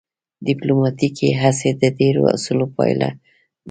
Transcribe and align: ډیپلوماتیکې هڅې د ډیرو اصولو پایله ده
ډیپلوماتیکې 0.47 1.27
هڅې 1.41 1.69
د 1.81 1.83
ډیرو 1.99 2.23
اصولو 2.35 2.65
پایله 2.75 3.09
ده 3.13 3.15